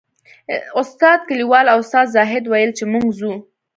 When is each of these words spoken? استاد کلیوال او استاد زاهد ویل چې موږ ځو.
استاد 0.81 1.19
کلیوال 1.29 1.65
او 1.73 1.79
استاد 1.83 2.07
زاهد 2.15 2.43
ویل 2.47 2.71
چې 2.77 2.83
موږ 2.93 3.07
ځو. 3.19 3.33